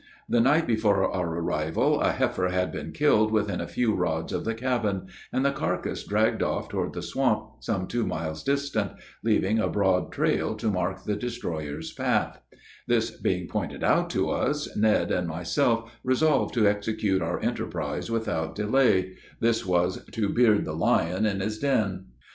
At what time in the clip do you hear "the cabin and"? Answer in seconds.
4.45-5.45